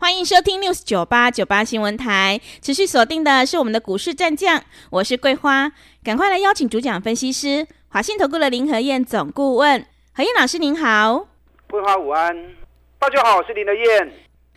[0.00, 5.72] 欢迎收听 News 九八九八新闻台，持续锁定的是我们的股市战将，我是桂花，
[6.04, 11.26] 赶快来邀请主讲分析师华信投顾的林和燕总顾问，何燕老师您好，
[11.68, 12.32] 桂花午安，
[13.00, 14.12] 大家好，我是林和燕。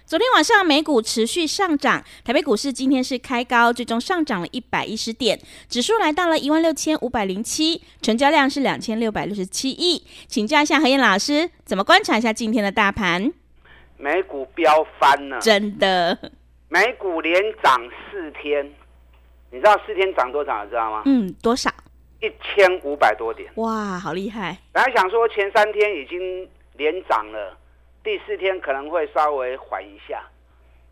[0.06, 13.34] 昨天晚上美股持续上涨，台北股市今天是开高，最终上涨了一百一十点，指数来到了一万六千五百零七，成交量是两千六百六十七亿，请教一下何燕老师，怎么观察一下今天的大盘？
[14.02, 16.18] 美股飙翻了，真的。
[16.70, 17.80] 美股连涨
[18.10, 18.66] 四天，
[19.52, 20.64] 你知道四天涨多少？
[20.64, 21.04] 你知道吗？
[21.06, 21.70] 嗯，多少？
[22.20, 23.52] 一千五百多点。
[23.58, 24.58] 哇，好厉害！
[24.72, 27.56] 本来想说前三天已经连涨了，
[28.04, 30.24] 第四天可能会稍微缓一下，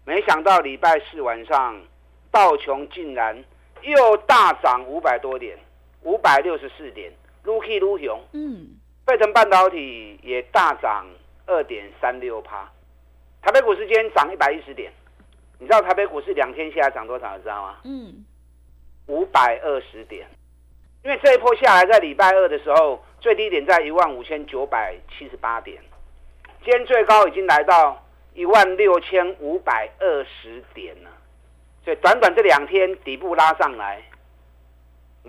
[0.05, 1.81] 没想到礼拜四晚上
[2.29, 3.44] 道琼竟然
[3.81, 5.57] 又大涨五百多点，
[6.03, 7.11] 五百六十四点，
[7.44, 8.21] 撸 K 撸熊。
[8.33, 8.67] 嗯，
[9.07, 11.07] 费城半导体也大涨
[11.47, 12.69] 二点三六趴。
[13.41, 14.91] 台北股市今天涨一百一十点，
[15.59, 17.35] 你知道台北股市两天下来涨多少？
[17.37, 17.77] 你知道吗？
[17.83, 18.25] 嗯，
[19.07, 20.27] 五百二十点。
[21.03, 25.81] 因为这一波下来，在礼拜二的时候，最低点在一万五千九百七十八点，
[26.63, 31.09] 今天最高已经来到一万六千五百二十点了。
[31.85, 34.03] 所以短短这两天底部拉上来，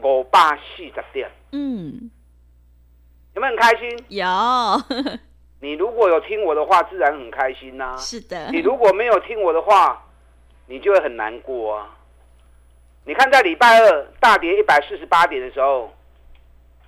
[0.03, 1.31] 五百四十点。
[1.53, 2.11] 嗯，
[3.34, 4.05] 有没有很开心？
[4.08, 4.27] 有。
[5.61, 7.97] 你如果有听我的话，自然很开心呐、啊。
[7.98, 8.50] 是的。
[8.50, 10.03] 你如果没有听我的话，
[10.66, 11.97] 你就会很难过啊。
[13.05, 15.92] 你看，在礼拜二大跌一百四十八点的时候，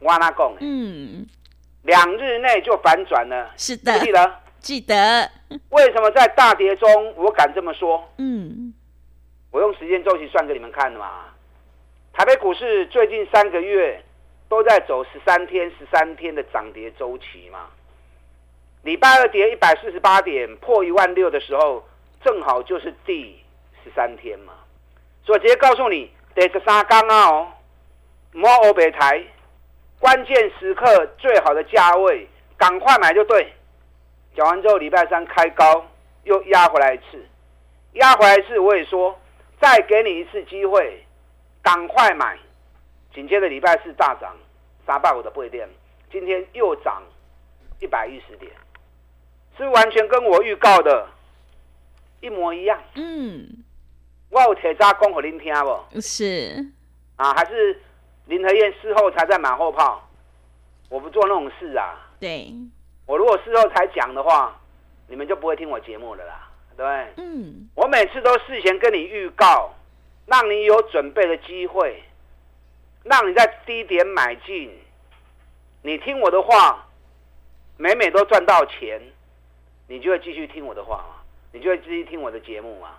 [0.01, 1.27] 我跟他讲，嗯，
[1.83, 3.53] 两日内就反转了。
[3.57, 3.99] 是的。
[4.01, 4.35] 记得？
[4.61, 5.31] 记得。
[5.71, 8.09] 为什么在大跌中我敢这么说？
[8.17, 8.73] 嗯，
[9.51, 11.25] 我用时间周期算给你们看的嘛。
[12.15, 14.03] 台北股市最近三个月
[14.49, 17.69] 都在走十三天、十三天的涨跌周期嘛。
[18.83, 21.87] 礼拜二跌一百四十八点，破一万六的时候，
[22.25, 23.41] 正好就是第
[23.85, 24.53] 十三天嘛。
[25.25, 27.49] 所以直接告诉你，得十三天啊哦，
[28.33, 29.23] 摸欧北台，
[30.01, 32.27] 关键时刻最好的价位，
[32.57, 33.53] 赶快买就对。
[34.35, 35.87] 讲完之后，礼拜三开高
[36.25, 37.25] 又压回来一次，
[37.93, 39.17] 压回来一次我也说，
[39.61, 41.05] 再给你一次机会，
[41.63, 42.37] 赶快买。
[43.15, 44.35] 紧接着礼拜四大涨
[44.85, 45.65] 三百五的不一定，
[46.11, 47.01] 今天又涨
[47.79, 48.51] 一百一十点。
[49.57, 51.09] 是完全跟我预告的
[52.21, 52.81] 一模一样。
[52.95, 53.65] 嗯，
[54.31, 56.01] 我有铁渣讲给您听不？
[56.01, 56.65] 是
[57.17, 57.81] 啊，还是
[58.27, 60.09] 林和燕事后才在马后炮？
[60.89, 62.11] 我不做那种事啊。
[62.21, 62.53] 对，
[63.07, 64.59] 我如果事后才讲的话，
[65.09, 66.87] 你们就不会听我节目了啦，对？
[67.17, 69.75] 嗯，我每次都事前跟你预告，
[70.27, 72.03] 让你有准备的机会，
[73.05, 74.71] 让你在低点买进。
[75.83, 76.87] 你听我的话，
[77.77, 79.01] 每每都赚到钱。
[79.93, 81.17] 你就会继续听我的话嘛，
[81.53, 82.97] 你就会继续听我的节目嘛。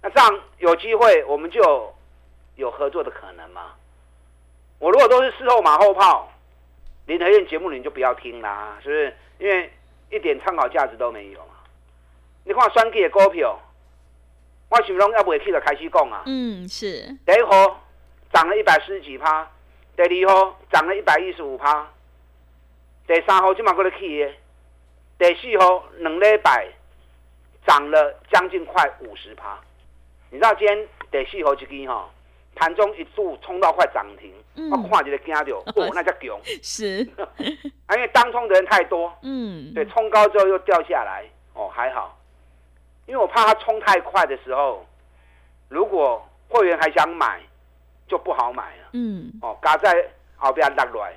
[0.00, 1.94] 那这样有机会，我们就有，
[2.54, 3.74] 有合作的可能嘛。
[4.78, 6.32] 我如果都是事后马后炮，
[7.04, 9.16] 林和彦节目你就不要听啦，是不是？
[9.38, 9.70] 因为
[10.08, 11.52] 一点参考价值都没有嘛。
[12.44, 13.60] 你看双 K 的股票，
[14.70, 16.22] 我想拢要不会去的开始讲啊。
[16.24, 17.02] 嗯，是。
[17.26, 17.84] 第一号
[18.32, 19.46] 涨了一百四十几趴，
[19.94, 21.86] 第二号涨了一百一十五趴，
[23.06, 24.32] 第三号就马过来去的。
[25.18, 26.68] 第四号两礼拜
[27.66, 29.58] 涨了将近快五十趴，
[30.30, 32.08] 你知道今天第四号这支哈
[32.54, 36.98] 盘中一度冲到快涨停，嗯、我看就惊到，哦， 那叫强，是，
[37.40, 42.18] 因为当冲的人太多，嗯，对，冲高之后又掉下来，哦，还好，
[43.06, 44.86] 因为我怕它冲太快的时候，
[45.68, 47.40] 如果会员还想买，
[48.06, 51.14] 就不好买了，嗯，哦，嘎在后边拉来，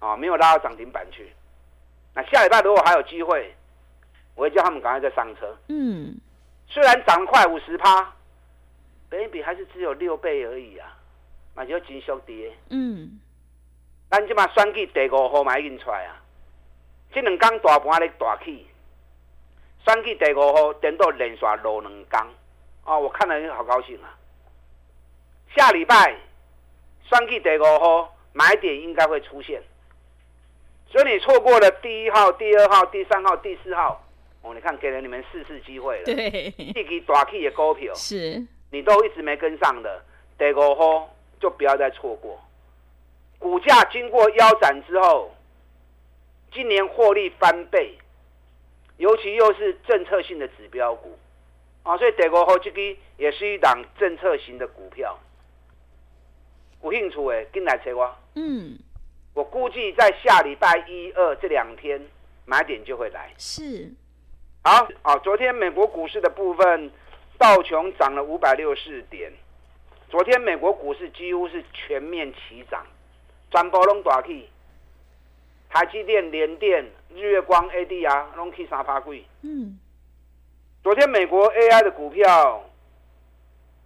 [0.00, 1.32] 啊、哦，没有拉到涨停板去。
[2.16, 3.54] 那下礼拜如果还有机会，
[4.34, 5.54] 我会叫他们赶快再上车。
[5.68, 6.18] 嗯，
[6.66, 8.10] 虽然涨了快五十趴，
[9.10, 10.96] 本益比还是只有六倍而已啊，
[11.54, 12.54] 那就真俗的。
[12.70, 13.20] 嗯，
[14.10, 16.16] 咱即马选举第五号嘛已经出来啊，
[17.12, 18.66] 这两天大盘咧大起，
[19.84, 22.26] 选举第五号等到连续落两天，
[22.86, 24.16] 哦，我看了好高兴啊。
[25.54, 26.16] 下礼拜
[27.02, 29.62] 选举第五号买点应该会出现。
[30.96, 34.02] 所以你错过了第一号、第二号、第三号、第四号，
[34.40, 36.04] 哦，你看给了你们四次机会了。
[36.06, 40.02] 对，一支大起的股票是，你都一直没跟上的。
[40.38, 42.40] 第五号就不要再错过。
[43.38, 45.34] 股价经过腰斩之后，
[46.50, 47.98] 今年获利翻倍，
[48.96, 51.18] 尤其又是政策性的指标股
[51.82, 52.80] 啊，所以德国后这个
[53.18, 55.18] 也是一档政策型的股票。
[56.82, 58.16] 有兴趣的，进来找我。
[58.34, 58.78] 嗯，
[59.36, 62.00] 我估计在下礼拜一二这两天
[62.46, 63.30] 买点就会来。
[63.36, 63.92] 是，
[64.64, 65.14] 好啊。
[65.18, 66.90] 昨天美国股市的部分，
[67.36, 69.30] 道琼涨了五百六十四点。
[70.08, 72.86] 昨天美国股市几乎是全面齐涨，
[73.50, 74.48] 全部拢大起。
[75.68, 76.82] 台积电、联电、
[77.14, 79.22] 日月光、ADR 拢起三趴贵。
[79.42, 79.78] 嗯，
[80.82, 82.64] 昨天美国 AI 的股票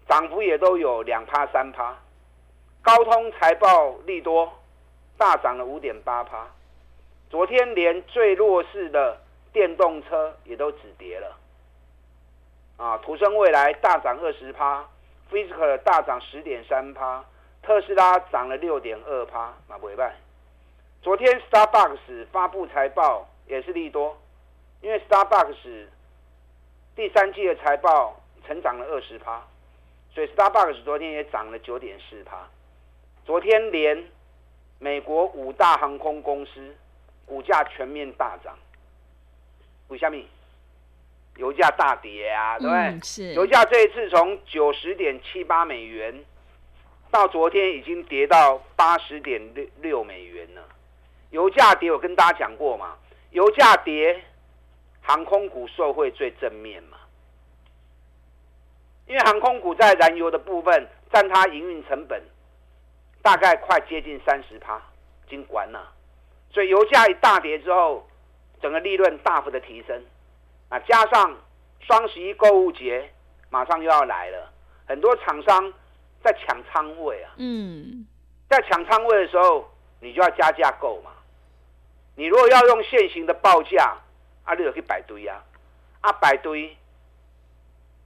[0.09, 1.99] 涨幅也都有两趴、三趴。
[2.83, 4.53] 高通财报利多，
[5.21, 6.49] 大涨了五点八趴。
[7.29, 9.21] 昨天连最弱势的
[9.53, 11.37] 电动车也都止跌了。
[12.79, 14.89] 啊，途胜未来大涨二十趴
[15.31, 17.23] ，Fisker 大涨十点三趴，
[17.63, 19.53] 特斯拉涨了六点二趴。
[19.69, 20.17] 马不败。
[21.03, 24.17] 昨天 Starbucks 发布财报也是利多，
[24.81, 25.85] 因为 Starbucks
[26.97, 29.43] 第三季的财报成长了二十趴，
[30.15, 32.49] 所以 Starbucks 昨天也涨了九点四趴。
[33.27, 34.03] 昨天连
[34.81, 36.75] 美国五大航空公司
[37.27, 38.59] 股价全面大涨，
[39.89, 40.17] 为什么？
[41.37, 42.79] 油价大跌啊，对不对？
[42.81, 43.35] 嗯、是。
[43.35, 46.25] 油价这一次从九十点七八美元，
[47.11, 50.63] 到昨天已经跌到八十点六六美元了。
[51.31, 52.97] 油价跌，我跟大家讲过嘛，
[53.31, 54.25] 油价跌，
[55.03, 56.97] 航空股受惠最正面嘛，
[59.07, 62.23] 因为航空股在燃油的部分占它营运成本。
[63.23, 64.81] 大概快接近三十趴，
[65.27, 65.93] 已经关了，
[66.51, 68.09] 所以油价一大跌之后，
[68.63, 70.03] 整个利润大幅的提升，
[70.71, 71.37] 啊，加上
[71.81, 73.11] 双十一购物节
[73.51, 74.51] 马上又要来了，
[74.87, 75.73] 很多厂商
[76.23, 78.07] 在抢仓位啊，嗯，
[78.49, 79.71] 在抢仓位的时候，
[80.01, 81.11] 你就要加价购嘛，
[82.17, 83.97] 你如果要用现行的报价，
[84.45, 85.45] 啊，你就去摆堆啊，
[86.01, 86.75] 啊，摆堆，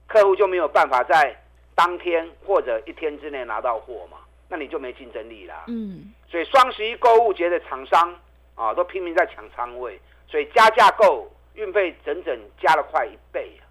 [0.07, 1.41] 客户就没有办法在
[1.73, 4.17] 当天或者一天之内拿到货嘛。
[4.47, 5.65] 那你就没竞争力啦。
[5.67, 8.15] 嗯，所以双十一购物节的厂商
[8.53, 13.65] 啊，都拼命在抢仓位，所以加价购，运费整整加了快一倍啊。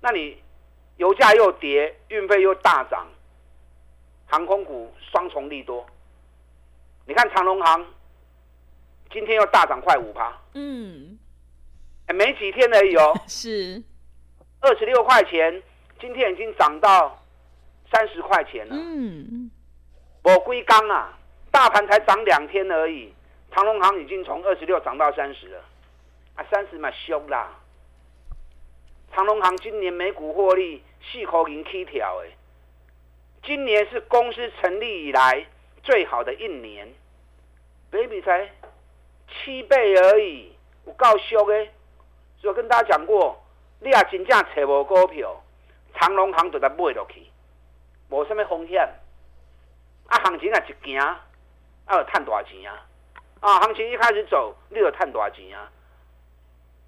[0.00, 0.36] 那你
[0.96, 3.06] 油价又跌，运费又大涨，
[4.26, 5.86] 航空股双重利多。
[7.06, 7.86] 你看长龙航
[9.10, 10.36] 今天又大涨快五趴。
[10.54, 11.18] 嗯，
[12.08, 13.14] 没几天而已哦。
[13.28, 13.82] 是，
[14.60, 15.62] 二十六块钱，
[16.00, 17.22] 今天已经涨到
[17.92, 18.74] 三十块钱了。
[18.76, 19.50] 嗯。
[20.24, 21.18] 我归刚啊，
[21.50, 23.12] 大盘才涨两天而已，
[23.52, 25.62] 长隆行已经从二十六涨到三十了，
[26.34, 27.50] 啊，三十嘛凶啦。
[29.12, 32.32] 长隆行今年每股获利四块银起跳诶，
[33.42, 35.46] 今年是公司成立以来
[35.82, 36.90] 最好的一年，
[37.90, 38.50] 本益比才
[39.28, 40.56] 七倍而已，
[40.86, 41.70] 有够凶诶。
[42.40, 43.38] 所以我跟大家讲过，
[43.80, 45.38] 你也真正找无股票，
[45.94, 47.22] 长隆行就得买落去，
[48.08, 48.88] 无什么风险。
[50.06, 52.86] 啊，行情啊一行，啊有赚多少钱啊？
[53.40, 55.70] 啊，行情一开始走，你有赚多少钱啊？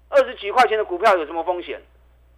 [0.09, 1.81] 二十几块钱的股票有什么风险？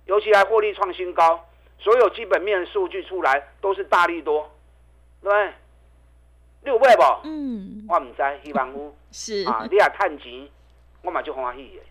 [0.06, 1.46] 尤其还获利创新高，
[1.78, 4.50] 所有基本面数据出来都是大利多，
[5.22, 5.54] 对不对？
[6.64, 7.04] 六倍不？
[7.24, 10.50] 嗯，我唔知，希望有是啊，你也赚钱，
[11.04, 11.84] 我嘛就欢喜的。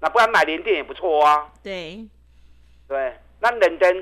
[0.00, 1.52] 那不然买联电也不错啊。
[1.62, 2.08] 对，
[2.88, 3.92] 对，咱联电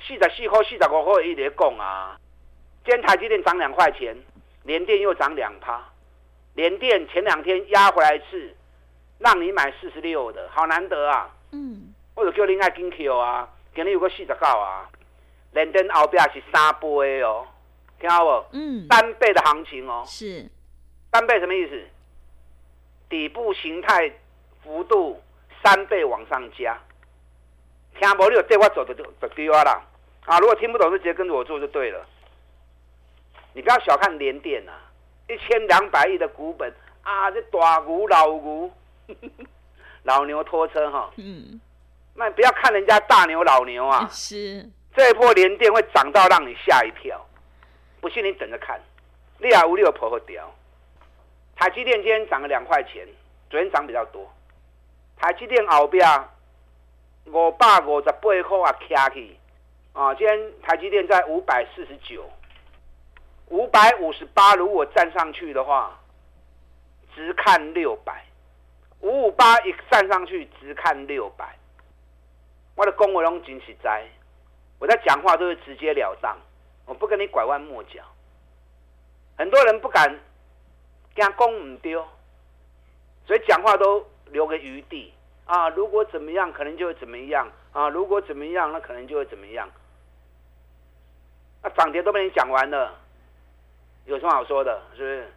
[0.00, 2.18] 四十四块、四十五块一直讲啊。
[2.84, 4.16] 今天台积电涨两块钱，
[4.64, 5.80] 联电又涨两趴。
[6.54, 8.54] 联电前两天压回来一次，
[9.18, 11.30] 让你买四十六的，好难得啊！
[11.52, 14.88] 嗯，我就叫你爱金 Q 啊，今天有个四十九啊。
[15.52, 17.46] 联电后边是三倍哦，
[18.00, 18.46] 听好不？
[18.52, 20.02] 嗯，单倍的行情哦。
[20.06, 20.50] 是，
[21.10, 21.80] 单倍什么意思？
[23.08, 24.12] 底部形态
[24.64, 25.22] 幅度
[25.62, 26.76] 三倍往上加。
[27.98, 28.28] 听不？
[28.28, 29.82] 你有对我走的就就对啊啦。
[30.26, 32.04] 啊，如果听不懂就直接跟着我做就对了。
[33.54, 34.72] 你不要小看联电啊，
[35.28, 38.70] 一千两百亿的股本啊，这大牛老牛，
[40.04, 41.10] 老牛拖车哈。
[41.16, 41.60] 嗯。
[42.14, 44.06] 那不要看人家大牛老牛啊。
[44.12, 44.68] 是。
[44.94, 47.26] 这一波联电会涨到让你吓一跳，
[48.00, 48.80] 不信你等着看。
[49.38, 50.54] 六五六破掉。
[51.56, 53.06] 台积电今天涨了两块钱，
[53.48, 54.30] 昨天涨比较多。
[55.16, 56.06] 台积电后边
[57.26, 59.38] 五百五十八块啊，卡起。
[59.92, 62.28] 啊，今天台积电在五百四十九。
[63.48, 65.98] 五百五十八，如果站上去的话，
[67.14, 68.24] 直看六百。
[69.00, 71.58] 五五八一站上去，直看六百。
[72.76, 74.08] 我的公文真实在，
[74.78, 76.36] 我在讲话都是直截了当，
[76.86, 78.00] 我不跟你拐弯抹角。
[79.36, 80.08] 很多人不敢
[81.14, 82.06] 跟他讲唔丢，
[83.26, 85.12] 所以讲话都留个余地
[85.44, 85.68] 啊。
[85.70, 87.88] 如果怎么样，可能就会怎么样啊。
[87.88, 89.68] 如果怎么样，那可能就会怎么样。
[91.62, 92.94] 那涨跌都被你讲完了，
[94.06, 94.82] 有什么好说的？
[94.96, 95.32] 是不是？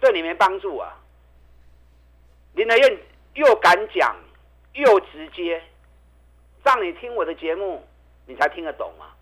[0.00, 0.92] 对你没帮助啊。
[2.54, 2.98] 林德燕
[3.34, 4.14] 又敢讲，
[4.74, 5.62] 又直接，
[6.62, 7.84] 让你听我的节目，
[8.26, 9.16] 你才听得懂啊。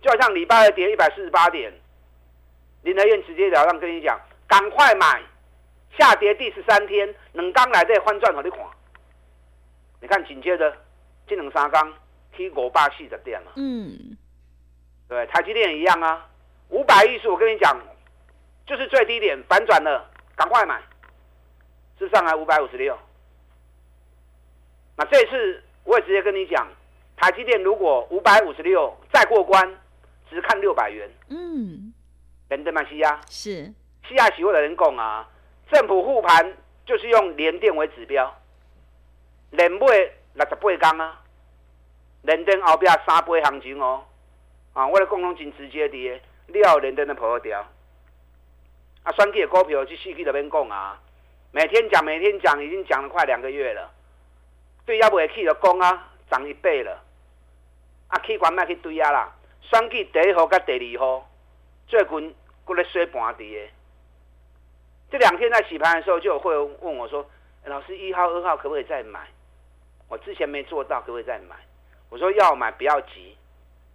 [0.00, 1.72] 就好像礼拜二跌一百四十八点，
[2.82, 5.22] 林德燕直截了当跟你讲，赶快买，
[5.98, 8.60] 下跌第十三天，两刚来这换转头你看，
[10.00, 10.76] 你看紧接着
[11.26, 11.92] 这两三刚
[12.36, 14.16] ，T 五百四十点嘛，嗯，
[15.08, 16.28] 对，台积电也一样啊，
[16.70, 17.78] 五百一十，我跟你讲，
[18.66, 20.82] 就是最低点反转了，赶快买。
[21.96, 22.98] 是上来五百五十六，
[24.96, 26.66] 那这次我也直接跟你讲，
[27.16, 29.64] 台积电如果五百五十六再过关，
[30.28, 31.08] 只看六百元。
[31.28, 31.94] 嗯，
[32.48, 33.20] 连电嘛西亚。
[33.28, 33.72] 是。
[34.08, 35.28] 西亚喜会的人讲啊，
[35.70, 38.36] 政府护盘就是用联电为指标，
[39.50, 39.78] 连买
[40.34, 41.20] 六十八天啊，
[42.22, 44.04] 连电后边三倍行情哦，
[44.72, 47.60] 啊，我的共同真直接的，你要连电的破掉，
[49.02, 51.00] 啊，选举的股票这四季都免讲啊。
[51.50, 53.90] 每天讲，每天讲，已经讲了快两个月了。
[54.84, 57.02] 对要不会去的讲啊，涨一倍了。
[58.08, 59.32] 啊，去关麦去对啊啦。
[59.62, 61.28] 选举第一号跟第二号，
[61.86, 62.34] 最近
[62.64, 63.60] 过来水盘底的。
[65.10, 67.24] 这两天在洗盘的时候，就有会问我说
[67.64, 69.26] ：“老师，一号、二号可不可以再买？
[70.08, 71.56] 我之前没做到，可不可以再买？”
[72.10, 73.36] 我说：“要买不要急，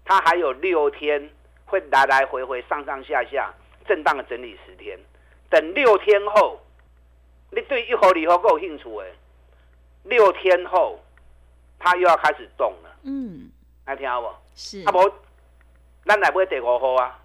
[0.05, 1.29] 它还有六天
[1.69, 3.53] 会来来回回、上上下下
[3.87, 4.99] 震荡的整理十天，
[5.49, 6.59] 等六天后。”
[7.51, 9.11] 你对一号、二号够有兴趣诶？
[10.03, 11.03] 六天后，
[11.79, 12.95] 它又要开始动了。
[13.01, 13.49] 嗯，
[13.87, 14.27] 来听好不？
[14.53, 14.83] 是。
[14.83, 15.11] 啊无，
[16.05, 17.19] 咱来买第五号啊。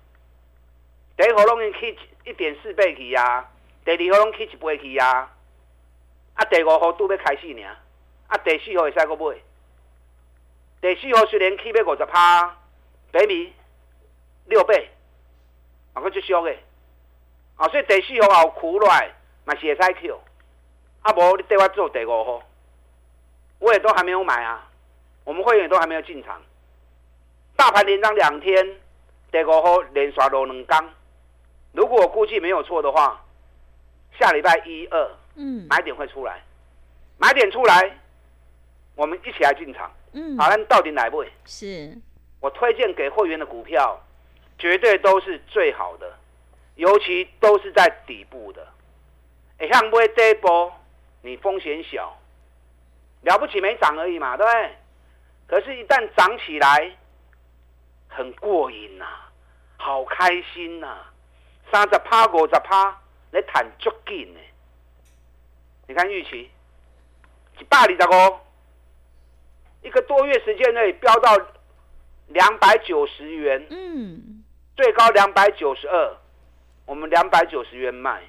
[1.19, 3.51] 第一号拢已经起一点四倍去啊，
[3.85, 5.31] 第二号拢去一倍去啊。
[6.33, 7.63] 啊，第五号都要开始呢。
[8.29, 9.37] 啊，第四号会使搁买。
[10.81, 12.57] 第四号虽然起要五十趴，
[13.13, 13.53] 百米
[14.47, 14.91] 六倍，
[15.93, 16.59] 啊，搁足俗诶。
[17.57, 19.11] 啊，所以第四号有苦来。
[19.47, 20.19] 买写在 Q，
[21.03, 22.43] 阿伯，你对我做第五号，
[23.59, 24.67] 我也都还没有买啊，
[25.23, 26.41] 我们会员都还没有进场。
[27.55, 28.81] 大盘连涨两天，
[29.31, 30.79] 第五号连刷两根，
[31.73, 33.23] 如果我估计没有错的话，
[34.19, 36.43] 下礼拜一二，嗯，买点会出来，
[37.19, 37.99] 买点出来，
[38.95, 39.93] 我们一起来进场。
[40.13, 41.31] 嗯，好，那到底哪位？
[41.45, 41.95] 是，
[42.41, 44.01] 我推荐给会员的股票，
[44.59, 46.17] 绝对都是最好的，
[46.77, 48.67] 尤其都是在底部的。
[49.59, 50.73] 哎，像买这一波，
[51.23, 52.17] 你风险小，
[53.23, 54.77] 了不起没涨而已嘛，对不对？
[55.47, 56.91] 可是，一旦涨起来，
[58.09, 59.07] 很过瘾呐，
[59.77, 60.97] 好开心呐，
[61.71, 64.41] 三十趴、五十趴，来谈足劲呢。
[65.87, 66.51] 你看预期，
[67.61, 68.39] 一百二十五，
[69.83, 71.37] 一个多月时间内飙到
[72.29, 74.44] 两百九十元，嗯，
[74.77, 76.17] 最高两百九十二，
[76.85, 78.23] 我们两百九十元卖。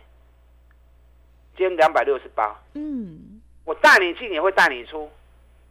[1.57, 5.09] 今天两百六十八，嗯，我带你进也会带你出，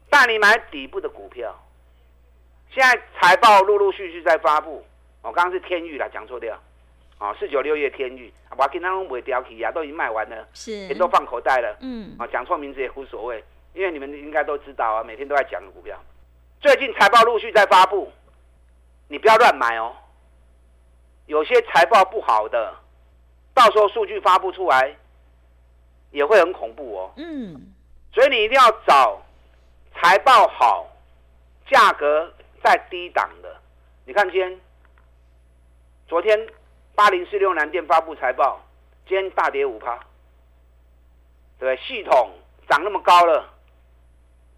[0.09, 1.54] 带你买底部的股票。
[2.73, 4.85] 现在财报陆陆续续在发布，
[5.23, 6.59] 我刚刚是天域啦，讲错掉，
[7.19, 15.97] 啊，四九六月天域，我跟他们尾掉起啊，都已经卖完了，是，也都放口袋了，嗯，啊，讲错名字也无所谓，因为你们应该都知道啊，每天都在讲的股票。
[16.61, 18.11] 最近财报陆续在发布，
[19.09, 19.95] 你不要乱买哦，
[21.26, 22.75] 有些财报不好的，
[23.52, 24.97] 到时候数据发布出来。
[26.11, 27.12] 也会很恐怖哦。
[27.16, 27.75] 嗯，
[28.12, 29.21] 所以你一定要找
[29.97, 30.88] 财报好、
[31.66, 33.57] 价格在低档的。
[34.04, 34.61] 你看今天、
[36.07, 36.38] 昨天
[36.95, 38.61] 八零四六南电发布财报，
[39.09, 39.99] 今天大跌五趴，
[41.59, 42.31] 对，系统
[42.69, 43.52] 涨那么高了，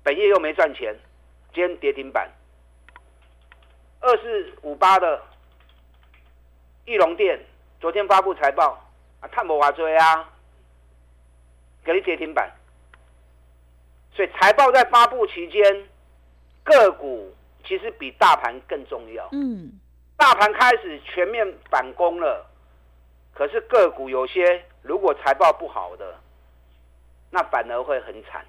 [0.02, 0.94] 本业又没赚钱，
[1.54, 2.30] 今天跌停板。
[4.00, 5.22] 二四五八的
[6.86, 7.38] 义隆电
[7.80, 8.80] 昨天发布财报
[9.20, 10.32] 啊，探无偌多啊。
[11.84, 12.50] 给你跌停板，
[14.12, 15.88] 所以财报在发布期间，
[16.64, 17.32] 个股
[17.64, 19.28] 其实比大盘更重要。
[19.30, 19.70] 嗯，
[20.16, 22.44] 大盘开始全面反攻了，
[23.32, 26.18] 可是个股有些如果财报不好的，
[27.30, 28.44] 那反而会很惨。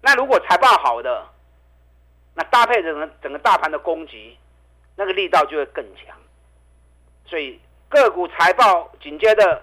[0.00, 1.26] 那如果财报好的，
[2.34, 4.38] 那搭配整个整个大盘的攻击，
[4.94, 6.16] 那个力道就会更强。
[7.28, 9.62] 所以个股财报紧接着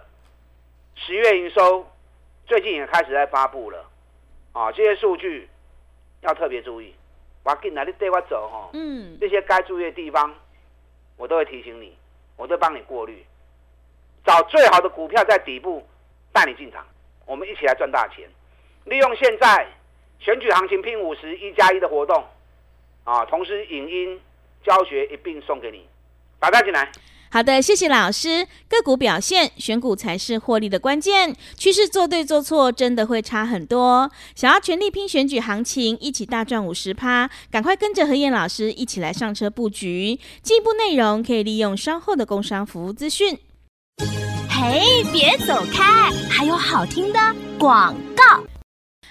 [0.96, 1.86] 十月营收。
[2.48, 3.84] 最近也开始在发布了，
[4.54, 5.50] 啊，这些数据
[6.22, 6.94] 要特别注意。
[7.44, 8.70] 我跟哪里带我走哈？
[8.74, 10.32] 嗯，这些该注意的地方，
[11.18, 11.98] 我都会提醒你，
[12.38, 13.26] 我都帮你过滤。
[14.24, 15.84] 找最好的股票在底部
[16.32, 16.86] 带你进场，
[17.26, 18.30] 我们一起来赚大钱。
[18.84, 19.68] 利用现在
[20.20, 22.24] 选举行情拼五十一加一的活动
[23.06, 24.22] 啊，同时影音
[24.64, 25.90] 教学一并送给你，
[26.40, 26.92] 打单进来。
[27.30, 28.48] 好的，谢谢老师。
[28.70, 31.36] 个股表现，选股才是获利的关键。
[31.58, 34.10] 趋势做对做错，真的会差很多。
[34.36, 40.18] 想要全力拼选举行情，一起大赚五十趴，赶快跟着何燕老师一起来上车布局。
[40.42, 43.38] 进一步内容可以利用稍后的工商服务资讯。
[44.50, 47.20] 嘿，别走开，还有好听的
[47.60, 48.55] 广告。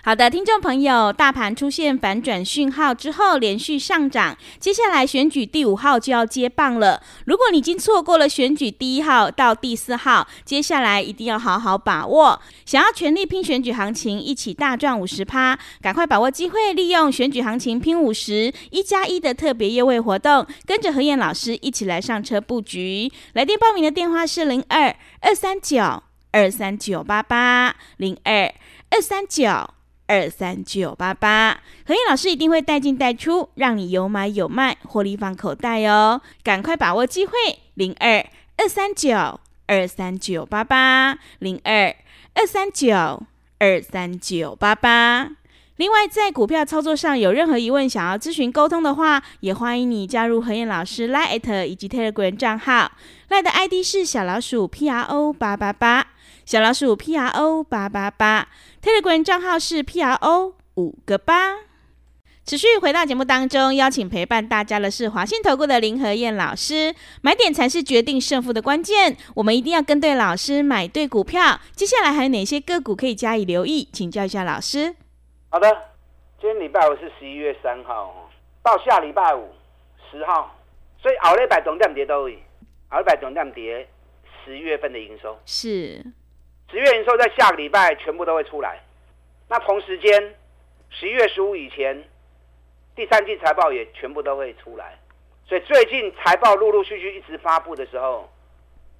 [0.06, 4.36] 好的，听众朋友，大盘出现反转讯号之后，连续上涨。
[4.60, 7.02] 接下来选举第五号就要接棒了。
[7.24, 12.38] 如果你已经错过了选举第一号到第四号，接下来一定要好好把握。
[12.66, 23.10] 想要全力拼选举行情，一起大赚五十趴，赶快把握机会，利用选举行情拼五十一加一的特别优惠活动，跟着何燕老师一起来上车布局。
[23.32, 28.52] 来电报名的电话是零二二三九二三九八八零二
[28.90, 29.70] 二三九。
[30.06, 36.20] 二三九八八，何燕老师一定会带进带出，让你有买有卖，获利放口袋哦！
[36.42, 37.32] 赶快把握机会，
[37.74, 38.24] 零二
[38.56, 41.94] 二三九二三九八八，零二
[42.34, 43.22] 二三九
[43.58, 45.30] 二三九八八。
[45.76, 52.92] 另外，在股票操作上有任何疑问，想要咨询沟通的话，也欢迎你加入何燕老师 Line@ 以及 Telegram 账号
[53.28, 56.06] ，Line 的 ID 是小老鼠 P R O 八八八。
[56.44, 58.48] 小老鼠 P R O 八八八
[58.82, 61.56] ，Telegram 账号是 P R O 五个八。
[62.44, 66.94] 持续回到节目当中，邀请陪伴大家的是华信投顾的林和燕老师。
[67.22, 71.58] 买点才是决定胜负的关键，我们一定要跟对老师，买对股票。
[71.72, 73.88] 接下来还有哪些个股可以加以留意？
[73.90, 74.94] 请教一下老师。
[75.48, 75.66] 好的，
[76.38, 78.30] 今天礼拜五是十一月三号，
[78.62, 79.48] 到下礼拜五
[80.10, 80.54] 十号，
[81.00, 82.38] 所以后礼拜重点跌都会，
[82.90, 83.88] 后礼拜重点跌
[84.44, 86.04] 十一月份的营收是。
[86.74, 88.80] 十月营收在下个礼拜全部都会出来，
[89.48, 90.34] 那同时间
[90.90, 92.02] 十一月十五以前，
[92.96, 94.98] 第三季财报也全部都会出来，
[95.46, 98.28] 所以最近财报陆陆续续一直发布的时候，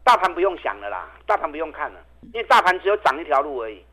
[0.04, 1.98] 大盘不用想了啦，大盘不用看了，
[2.32, 3.84] 因为大盘只有涨一条路而已，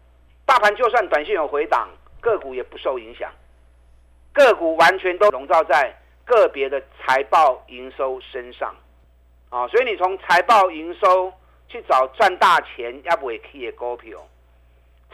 [0.45, 1.89] 大盘就算短线有回档，
[2.19, 3.31] 个股也不受影响，
[4.31, 5.91] 个股完全都笼罩在
[6.23, 8.75] 个别的财报营收身上，
[9.49, 11.33] 啊，所以你从财报营收。
[11.71, 14.19] 去找赚大钱要不会 key 的股票，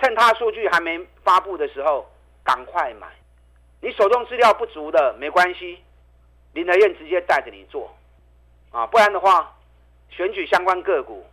[0.01, 2.09] 趁它数据还没发布的时候
[2.43, 3.07] 赶快买。
[3.79, 5.77] 你手中资料不足的没关系，
[6.53, 7.95] 林德燕直接带着你做。
[8.71, 9.55] 啊，不然的话，
[10.09, 11.23] 选举相关个股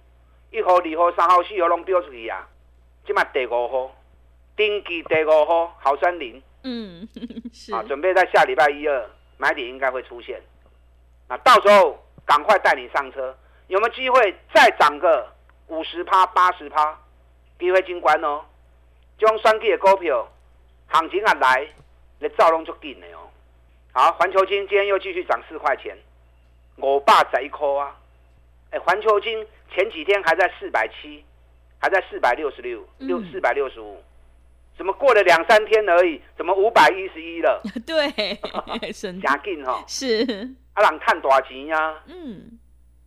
[0.51, 2.47] 一号、二号、三号、四号拢标出去啊，
[3.07, 3.97] 今麦第五号，
[4.55, 7.09] 登记第五号，好山林，嗯，
[7.53, 7.75] 是。
[7.75, 10.41] 啊，准备在下礼拜一二买点应该会出现，
[11.29, 13.35] 那到时候赶快带你上车。
[13.69, 15.27] 有没有机会再涨个
[15.69, 16.99] 五十趴、八十趴？
[17.59, 18.45] 机会真关哦！
[19.17, 20.29] 这种双 K 的股票，
[20.89, 21.67] 行情啊来，
[22.19, 23.31] 你照拢就紧的哦。
[23.93, 25.97] 好，环球金今天又继续涨四块钱，
[26.77, 27.97] 五百十一块啊！
[28.71, 31.25] 哎，环球金前几天还在四百七，
[31.79, 34.03] 还在四百六十六、六四百六十五，
[34.77, 37.63] 怎么过了两三天而已，怎么五百一十一了？
[37.87, 38.11] 对，
[39.23, 39.83] 加紧哈！
[39.87, 42.03] 是，啊，人看多少钱呀？
[42.07, 42.59] 嗯。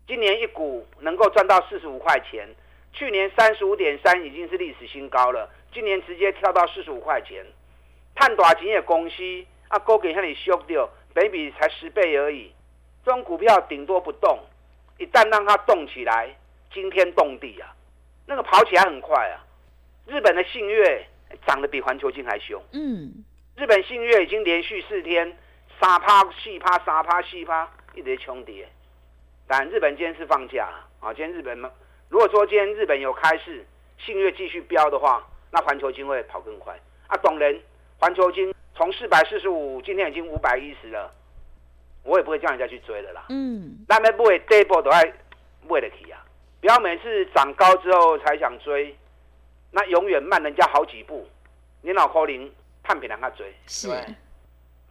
[0.08, 2.48] 今年一股能够赚到四十五块钱，
[2.94, 5.50] 去年三十五点三已经是历史新高了。
[5.74, 7.46] 今年直接跳到四十五块钱，
[8.16, 12.52] 探大钱的公司啊，股价向你修掉，本比才十倍而已。
[13.06, 14.40] 这种股票顶多不动，
[14.98, 16.34] 一旦让它动起来，
[16.74, 17.76] 惊天动地啊！
[18.26, 19.44] 那个跑起来很快啊！
[20.06, 21.06] 日本的信越
[21.46, 22.62] 涨得比环球金还凶。
[22.72, 23.26] 嗯，
[23.58, 25.38] 日本信越已经连续四天
[25.82, 28.44] 三趴、四趴、三趴、四趴，一直在冲
[29.48, 29.58] 跌。
[29.60, 31.14] 但日本今天是放假啊！
[31.14, 31.58] 今天日本
[32.10, 33.66] 如果说今天日本有开市，
[33.98, 37.18] 信越继续飙的话，那环球金会跑更快啊！
[37.18, 37.60] 懂人，
[37.98, 41.12] 环球金从四百四十五，今天已经五百一十了，
[42.04, 43.26] 我也不会叫人家去追的啦。
[43.30, 45.02] 嗯，那么不会 double 都爱
[45.68, 46.24] 为了起啊！
[46.60, 48.96] 不要每次涨高之后才想追，
[49.72, 51.28] 那永远慢人家好几步。
[51.82, 53.54] 你脑壳灵，判别让他追。
[53.68, 53.88] 是。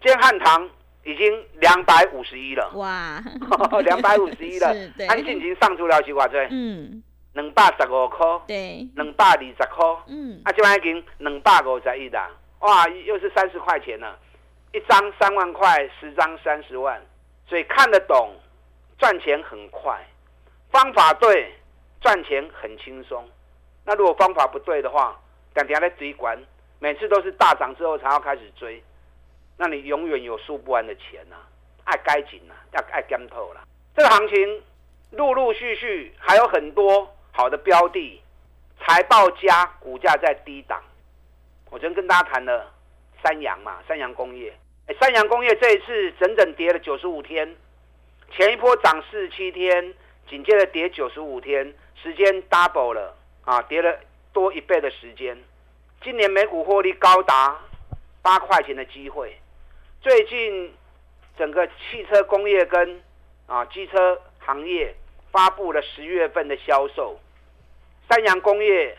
[0.01, 0.69] 今天汉唐。
[1.07, 3.23] 已经两百五十一了，哇，
[3.87, 4.75] 两百五十一了，
[5.09, 7.01] 安静已经上出了几块钱，嗯，
[7.35, 14.19] 两百十五块，对，两百二十块，嗯，啊，这边已经两百五十一了，哇，又是三十块钱了，
[14.73, 17.01] 一张三万块，十张三十万，
[17.49, 18.35] 所以看得懂，
[18.99, 19.97] 赚钱很快，
[20.73, 21.55] 方法对，
[22.01, 23.25] 赚钱很轻松。
[23.85, 25.17] 那如果方法不对的话，
[25.55, 26.37] 等下来追管，
[26.81, 28.83] 每次都是大涨之后才要开始追。
[29.59, 31.49] 那你永远有输不完的钱呐、啊，
[31.85, 33.67] 爱该紧呐，要爱跟透了。
[33.95, 34.63] 这个行情
[35.13, 38.21] 陆陆续续还有很多好的标的，
[38.81, 40.83] 财报佳，股价在低档。
[41.71, 42.71] 我昨天跟大家谈了
[43.23, 44.53] 三洋嘛，三洋工业。
[44.89, 47.57] 哎，三洋工业这一次整整跌了九十五天，
[48.31, 49.95] 前一波涨四十七天，
[50.29, 53.99] 紧接着跌九十五天，时间 double 了啊，跌了
[54.33, 55.37] 多一倍的时间。
[56.03, 57.59] 今年每股获利高达
[58.21, 59.35] 八块钱的机会。
[60.07, 60.73] 最近
[61.37, 63.03] 整个汽车工业跟
[63.49, 64.95] 啊机车行业
[65.33, 67.19] 发布了十月份的销售，
[68.09, 68.97] 三洋工业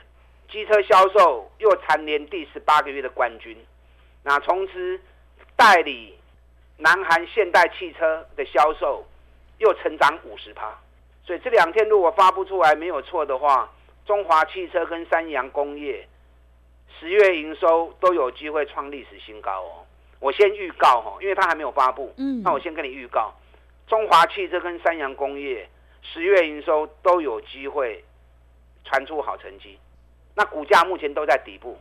[0.52, 3.58] 机车销售又蝉联第十八个月的冠军。
[4.22, 5.00] 那从此。
[5.56, 6.14] 代理
[6.78, 9.04] 南韩现代汽车的销售
[9.58, 10.78] 又成长五十趴，
[11.26, 13.68] 所以这两天如果发布出来没有错的话，
[14.06, 16.08] 中华汽车跟三洋工业
[17.00, 19.88] 十月营收都有机会创历史新高哦。
[20.20, 23.34] 我先预告哈，因为它还没有发布，嗯，那我先跟你预告，
[23.88, 25.68] 中华汽车跟三洋工业
[26.02, 28.04] 十月营收都有机会
[28.86, 29.78] 传出好成绩，
[30.36, 31.78] 那股价目前都在底部，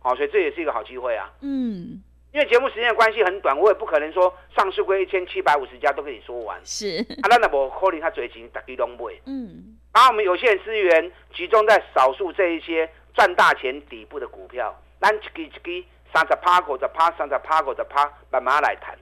[0.00, 2.02] 好，所以这也是一个好机会啊，嗯。
[2.32, 6.58] 因为节目时间的关系很短，我也不可能说上市规一千七百五十家都跟你说完。
[6.64, 8.96] 是啊，那那我可能他最近大家都买。
[9.26, 18.96] 嗯，然后我们有限资源集中在少数这一些赚大钱底部的股票，咱一支一支三十趴、五十趴、三十趴、五十趴，慢慢来谈。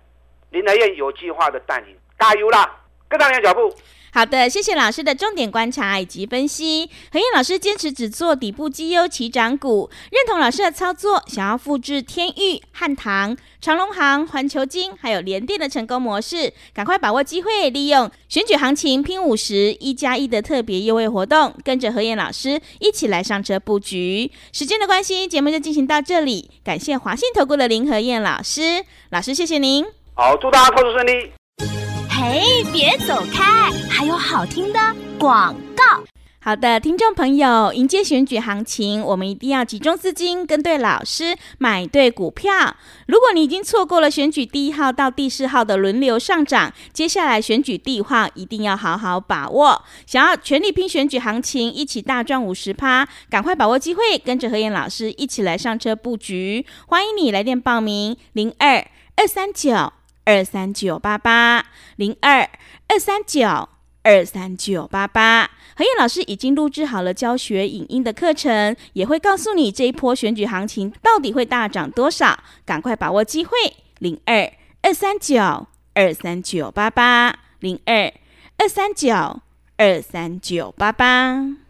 [0.50, 2.76] 林德燕有计划的带领，加油啦！
[3.08, 3.74] 跟上你的脚步。
[4.12, 6.90] 好的，谢谢老师的重点观察以及分析。
[7.12, 24.30] 何燕老师坚持只做底部绩优起涨股，认同老师的操作，想要复制天域、汉唐、长隆行、环球金还有联电的成功模式，赶快把握机会，利用选举行情拼五十一加一的特别优惠活动，跟着何燕老师一起来上车布局。
[24.52, 29.86] 时间的关系，节目就进行到这里，感谢华信投顾的林何燕老师，老师谢谢您。
[30.14, 31.39] 好，祝大家操作顺利。
[32.22, 33.70] 嘿，别走开！
[33.88, 34.78] 还有好听的
[35.18, 36.04] 广告。
[36.38, 42.76] 好的，听众朋友，迎接选举行情，我们一定要集中资金，跟对老师，买对股票。
[43.06, 49.82] 如果你已经错过了选举第一号到第四号的轮流上涨，接下来选举第一号一定要好好把握。
[50.04, 56.66] 想要全力拼选举行情，一起大赚五十趴，赶快把握机会，跟着何燕老师一起来上车布局。
[56.88, 59.94] 欢迎你来电报名：零二二三九。
[60.30, 61.66] 二三九八八
[61.96, 62.48] 零二
[62.86, 63.68] 二三九
[64.04, 73.50] 二三九八八，何燕老师已经录制好了教学影音的课程，也会告诉你这一波选举行情到底会大涨多少，赶快把握机会，
[73.98, 78.12] 零二二三九二三九八八零二
[78.58, 79.40] 二三九
[79.78, 81.69] 二三九八八。